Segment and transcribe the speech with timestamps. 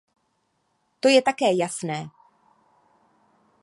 [1.01, 1.99] To je také jasné.